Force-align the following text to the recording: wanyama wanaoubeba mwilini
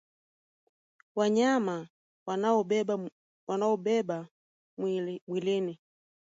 wanyama 1.15 1.77
wanaoubeba 3.47 4.29
mwilini 5.27 5.77